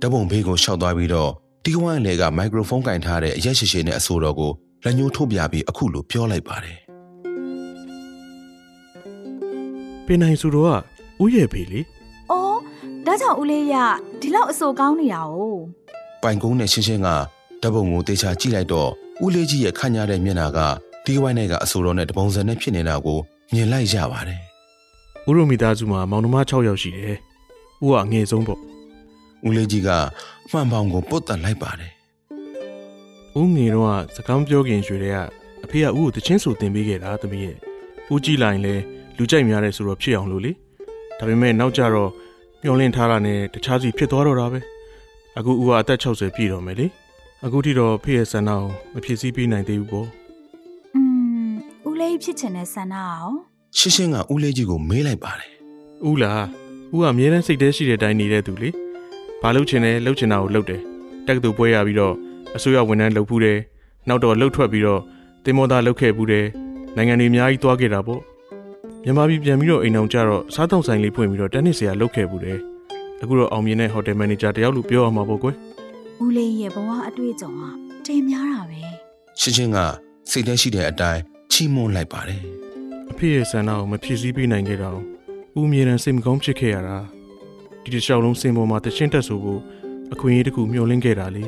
[0.05, 1.31] တ်ပုံဘေးကိုရှောက်သွားပြီးတော့
[1.63, 4.51] တီဝိုင်းလေကမိုက်ခရိုဖုန်းကင်ထားတဲ့အရက်ရှိရှိနဲ့အဆိုတော်ကို
[4.83, 6.77] လက်ညှိုးထုတ်ပြပြီးအခုလိုပြောလိုက်ပါတယ်
[10.05, 10.79] ပင်နိုင်စုတော်
[11.19, 12.04] ကဥရဲ့ဖေလေအော်
[13.05, 13.75] ဒါကြောင့်ဦးလေးရ
[14.21, 15.33] ဒီလောက်အဆိုကောင်းနေတာ哦
[16.21, 17.07] ပိုင်ကုန်းနဲ့ရှင်းရှင်းက
[17.61, 18.89] ဓာတ်ပုံကိုတေချာကြည့်လိုက်တော့
[19.23, 20.59] ဦးလေးကြီးရဲ့ခန့်ညားတဲ့မျက်နှာက
[21.05, 23.19] တီဝိုင်းနဲ့ကအဆိုတော်နဲ့တပုံစံနဲ့ဖြစ်နေတာကို
[23.53, 24.41] မြင်လိုက်ရပါတယ်
[25.27, 27.17] ဥရုမိသားစုမှာမောင်နှမ6ယောက်ရှိတယ်
[27.83, 28.59] ဥကအငယ်ဆုံးပေါ့
[29.47, 29.89] ဦးလေးကြီးက
[30.51, 31.91] မှန်ပေါင်ကိုပုတ်တက်လိုက်ပါတယ်
[33.39, 35.17] ဥငယ်တော့ကစကားမပြောခင်ရွှေတွေက
[35.63, 37.55] အဖေကဥကိုတချင်းဆိုတင်ပေးခဲ့တာသမီးရဲ့
[38.13, 38.75] ဥကြည့်လိုက်ရင်လဲ
[39.17, 40.51] လူကြိုက်များတယ်ဆိုတော့ဖြစ်အောင်လို့လေ
[41.17, 42.09] ဒါပေမဲ့နောက်ကြတော့
[42.67, 44.59] မျောလင့်ထားတာနဲ့တခြားစီဖြစ်သွားတော့တာပဲ
[45.37, 46.87] အခုဥကအသက်60ပြည့်တော့မယ်လေ
[47.45, 48.61] အခုထိတော့ဖေရဲ့ဆန္ဒကို
[48.93, 50.07] မဖြစ်စည်းပေးနိုင်သေးဘူးပေါ့
[50.95, 51.01] อื
[51.49, 51.51] ม
[51.87, 53.25] ဦးလေးဖြစ်ချင်တဲ့ဆန္ဒရော
[53.77, 55.51] ရှင်းရှင်းကဦးလေးကြီးကိုမေးလိုက်ပါတယ်
[56.09, 56.43] ဥလား
[56.93, 58.69] ဥကအမြဲတမ်းစိတ်ထဲရှိတဲ့အတိုင်းနေတဲ့သူလေ
[59.41, 60.81] ဘာလုပ်ချင်လဲလုပ်ချင်တာကိုလုပ်တယ်
[61.27, 62.13] တက်ကတူပွဲရပြီးတော့
[62.55, 63.59] အစိုးရဝန်ထမ်းလုပ်ဖူးတယ်
[64.07, 65.01] နောက်တော့လှုပ်ထွက်ပြီးတော့
[65.45, 66.45] တင်မောသားလုပ်ခဲ့ဘူးတယ်
[66.95, 68.21] နိုင်ငံတွေအများကြီးသွားခဲ့တာပေါ့
[69.05, 72.59] မြန်မာပြည်ပြန်ပြီးတော့အိမ်အောင်ကြတော့စားတောင်ဆိုင်လေးဖွင့်ပြီးတော့တက်နစ်ဆရာလုပ်ခဲ့ဘူးတယ်
[73.21, 75.55] အခုတော့အောင်မြင်တဲ့ဟိုတယ်မန်နေဂျာတယောက်လို့ပြောရမှာပေါ့ကွယ်
[76.23, 77.61] ဦးလေးရဲ့ဘဝအတွေ့အကြုံက
[78.05, 78.81] တင်များတာပဲ
[79.39, 79.77] ရှင်းရှင်းက
[80.31, 82.41] စိတ်ထဲရှိတဲ့အတိုင်းချီးမွမ်းလိုက်ပါတယ်
[83.11, 85.03] အဖေရဲ့ဆန္ဒကိုမဖြစ်စည်းပေးနိုင်ခဲ့တာကို
[85.59, 86.97] ဦးမြေရန်စိတ်မကောင်းဖြစ်ခဲ့ရတာ
[87.83, 89.61] ဒီတစ်လျှောက်လုံးစင်ပေါ်မှာတချင်းတက်ဆိုဖို့
[90.13, 91.45] အခွင့်အရေးတစ်ခုမျှော်လင့်ခဲ့တာလေ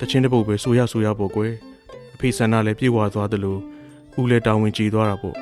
[0.00, 1.52] တချင်းတစ်ပုတ်ပဲဆိုရဆိုရပေါ့ကွယ်
[2.14, 3.56] အဖေဆန္ဒလည်းပြေဝသွားသလို
[4.20, 5.36] ဦးလည်းတောင်းဝင်ကြည်သွားတာပေါ့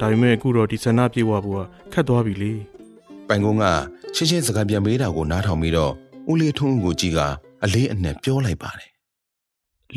[0.00, 2.52] ဒါပေမဲ့အခုတော့ဒီဆန္ဒပြေဝဖို့ကခက်သွားပြီလေ
[3.28, 3.64] ပိုင်ကုန်းက
[4.14, 5.92] ရှင်းရှင်းစကားပြန်မေးတာကိုနားထောင်ပြီးတော့
[6.30, 7.20] ဦးလေးထွန်းဦးကိုကြည့်က
[7.64, 8.90] အလေးအနက်ပြောလိုက်ပါတယ်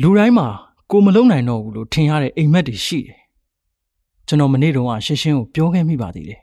[0.00, 0.48] လူတိုင်းမှာ
[0.90, 3.18] ကိုမလုံနိုင်တော့ဘူးလို့ထင်ရတဲ့အိမ်မက်တွေရှိတယ်
[4.26, 6.40] ကျွန်တော်မနေ့တုန်းကရှင်းရှင်းကိုပြောခဲ့မိပါသေးတယ်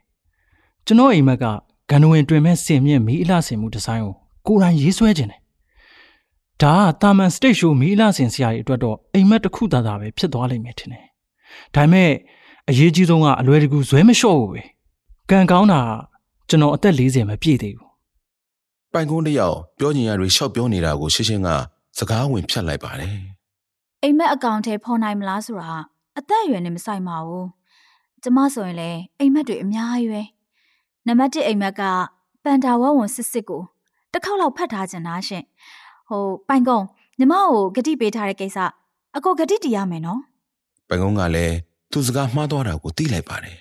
[0.85, 1.45] ကျွန်တော်အိမ်မက်က
[1.89, 4.15] ဂန်နဝင်တွင်မဲ့စင်မြင့်မီးအလှဆင်မှုဒီဇိုင်းကို
[4.47, 5.41] ကိုယ်တိုင်ရေးဆွဲခြင်းတယ်
[6.61, 11.05] ဒါကတာမန်စတိတ်ရှိုးမီးအလှဆင်ဆရာတွေအတွက်တော့အိမ်မက်တစ်ခုသာသာပဲဖြစ်သွားလိမ့်မယ်ထင်တယ်
[11.75, 12.11] ဒါပေမဲ့
[12.69, 14.61] အရေးကြီးဆုံးကအလွယ်တကူဇွဲမလျှော့ဘူးပဲ
[15.29, 17.91] ကံကောင်းတာကကျွန်တော်အသက်40မပြည့်သေးဘူး
[18.93, 21.49] ပိုင်ကုန်းတစ်ယောက်ပြောညင်ရတွေရှောက်ပြောနေတာကိုရှင်းရှင်းက
[21.97, 23.15] စကားဝင်ဖြတ်လိုက်ပါတယ်
[24.03, 25.71] အိမ်မက်အကောင့်ထဲဖော်နိုင်မလားဆိုတာ
[26.17, 27.47] အသက်အရွယ်နဲ့မဆိုင်ပါဘူး
[28.23, 30.23] ကျမဆိုရင်လည်းအိမ်မက်တွေအများကြီးပဲ
[31.07, 31.81] နံပါတ်1အိမ်မက်က
[32.43, 33.61] ပန်တာဝဝန်စစ်စစ်ကို
[34.11, 35.43] တစ်ခေါက်လောက်ဖတ်ထားချင်တာရှင်
[36.09, 36.85] ဟိုပိုင်ကုန်း
[37.19, 38.57] ညီမကိုဂတိပေးထားတဲ့ကိစ္စ
[39.15, 40.21] အကိုဂတိတီးရမယ်နော်
[40.87, 41.55] ပိုင်ကုန်းကလည်း
[41.92, 43.56] သူစကားမှားသွားတာကိုသိလိုက်ပါတယ်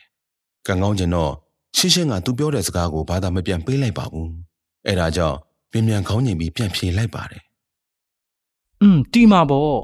[0.67, 1.31] ကံကောင်းကျင်တော့
[1.77, 4.29] ရှင်းရှင်းကသူပြောတဲ့စကားကိုဘာသာမပြန်ပေးလိုက်ပါဘူး
[4.87, 5.37] အဲဒါကြောင့်
[5.71, 7.41] မြန်မြန်ခေါင်းညင်ပြီးပြန်ဖြေလိုက်ပါတယ်
[8.81, 9.77] อืมတီမာပေါ့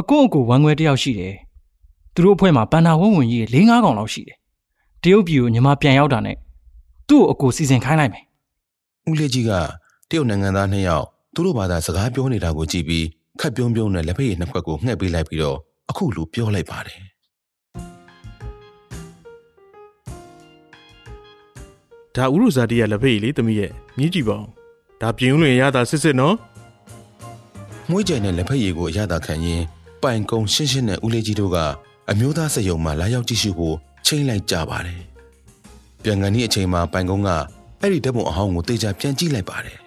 [0.00, 1.34] အကိုအကိုဝမ်းခွဲတယောက်ရှိတယ်
[2.14, 4.36] သူတို့အဖွဲ့မှာပန်နာဝုံဝင်ကြီး၄၅កောင်လောက်ရှိတယ်
[5.02, 6.36] တရုတ်ပြည်ကိုညီမပြန်ရောက်တာနဲ့
[7.08, 8.24] သူ့ကိုအကိုစီစဉ်ခိုင်းလိုက်မယ်
[9.08, 9.50] ဦးလေးကြီးက
[10.10, 13.06] တရုတ်နိုင်ငံသားနှစ်ယောက်သူတို့ဘာသာစကားပြောနေတာကိုကြည့်ပြီး
[13.40, 15.58] ခက်ပြုံးပြုံးနဲ့လက်ဖက်ရည်နှစ်ခွက်ကိုငှက်ပေးလိုက်ပြီးတော့
[15.90, 17.00] အခုလိုပြောလိုက်ပါတယ်
[22.15, 24.45] ဒါဥရုဇာတိရလက်ဖေးလေသမီးရဲ့မြည်ကြည့်ပါဦး
[25.01, 26.35] ဒါပြင်းဦးလွင်ရတာစစ်စစ်နော်
[27.89, 29.65] မွေးကြိမ်နဲ့လက်ဖက်ရည်ကိုအရသာခံရင်း
[30.01, 31.57] ပိုင်ကုန်းရှင်းရှင်းနဲ့ဦးလေးကြီးတို့က
[32.11, 35.01] အမျိုးသားစက်ယုံမှာလာရောက်ကြည့်ရှုဖို့ချိန်လိုက်ကြပါတယ်
[36.03, 37.29] ပြန်ကန်ဒီအချိန်မှာပိုင်ကုန်းက
[37.81, 39.77] အဲ့ဒီဓာတ်ပုံအဟောင်းကိုတေချာပြန်ကြည့်လိုက်ပါတယ်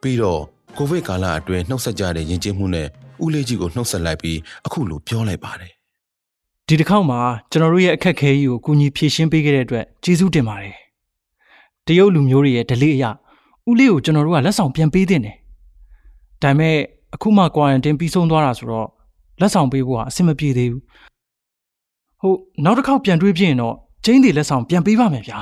[0.00, 0.40] ပြီးတော့
[0.76, 2.88] ကိုဗစ်ကာလအတွင်းနှုတ်ဆက်ကြတဲ့ယဉ်ကျေးမှုနဲ့
[3.24, 5.72] ဦးလေးကြီးကိုနှုတ်ဆက်လိုက်ပြီးအခုလိုပြောလိုက်ပါတယ်
[6.68, 10.76] ဒီတစ်ခေါက်မှာကျွန်တော်တို့ရဲ့အခက်အခဲကြီးကိုကူညီဖြေရှင်းပေးခဲ့တဲ့အတွက်ကျေးဇူးတင်ပါတယ်
[11.90, 13.04] တရုတ်လူမျိုးတွေရဲ့ဓလေ့အရ
[13.68, 15.36] ဦးလေးကိုကျွန်တော်တို့ကလက်ဆောင်ပြန်ပေးတင်တယ်
[16.42, 16.76] ဒါပေမဲ့
[17.14, 18.88] အခုမှ quarantine ပြီးဆုံးသွားတာဆိုတော့
[19.40, 20.82] လက်ဆောင်ပေးဖို့ဟာအဆင်မပြေသေးဘူး
[22.20, 23.74] ဟုတ်နောက်တစ်ခေါက်ပြန်တွေ့ပြရင်တော့
[24.04, 25.38] ကျင်းတွေလက်ဆောင်ပြန်ပေးပါမယ်ဗျာ